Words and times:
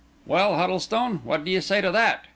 "Well, 0.25 0.55
Huddlestone, 0.55 1.17
what 1.23 1.45
do 1.45 1.51
you 1.51 1.61
say 1.61 1.79
to 1.79 1.91
that?" 1.91 2.25